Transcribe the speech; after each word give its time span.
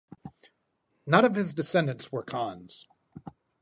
None 1.05 1.25
of 1.25 1.35
his 1.35 1.53
descendants 1.53 2.11
were 2.11 2.23
khans. 2.23 2.87